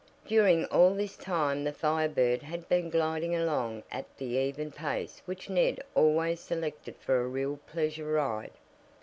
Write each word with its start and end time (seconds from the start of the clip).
During 0.25 0.65
all 0.65 0.95
this 0.95 1.15
time 1.15 1.63
the 1.63 1.71
Fire 1.71 2.09
Bird 2.09 2.41
had 2.41 2.67
been 2.67 2.89
gliding 2.89 3.35
along 3.35 3.83
at 3.91 4.07
the 4.17 4.25
even 4.39 4.71
pace 4.71 5.21
which 5.25 5.47
Ned 5.47 5.79
always 5.93 6.39
selected 6.39 6.95
for 6.97 7.21
a 7.21 7.27
real 7.27 7.57
pleasure 7.67 8.11
ride. 8.13 8.53